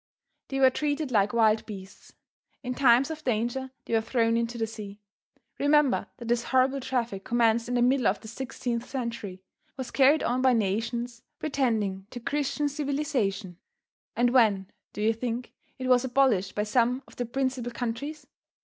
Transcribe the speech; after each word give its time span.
They 0.47 0.59
were 0.59 0.71
treated 0.71 1.11
like 1.11 1.31
wild 1.31 1.63
beasts. 1.67 2.13
In 2.63 2.73
times 2.73 3.11
of 3.11 3.23
danger 3.23 3.69
they 3.85 3.93
were 3.93 4.01
thrown 4.01 4.35
into 4.35 4.57
the 4.57 4.65
sea. 4.65 4.99
Remember 5.59 6.07
that 6.17 6.27
this 6.27 6.45
horrible 6.45 6.79
traffic 6.79 7.23
commenced 7.23 7.69
in 7.69 7.75
the 7.75 7.83
middle 7.83 8.07
of 8.07 8.19
the 8.19 8.27
16th 8.27 8.81
century, 8.85 9.43
was 9.77 9.91
carried 9.91 10.23
on 10.23 10.41
by 10.41 10.53
nations 10.53 11.21
pretending 11.37 12.07
to 12.09 12.19
Christian 12.19 12.67
civilization, 12.67 13.59
and 14.15 14.31
when 14.31 14.71
do 14.91 15.03
you 15.03 15.13
think 15.13 15.53
it 15.77 15.85
was 15.85 16.03
abolished 16.03 16.55
by 16.55 16.63
some 16.63 17.03
of 17.07 17.17
the 17.17 17.25
principal 17.27 17.71
countries? 17.71 18.25